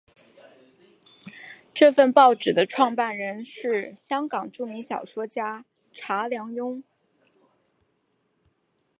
[1.75, 6.83] 这份报纸的创办人是香港著名小说家查良镛。